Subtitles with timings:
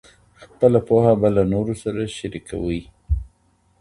[0.51, 2.81] خپله پوهه به له نورو سره شریکوئ.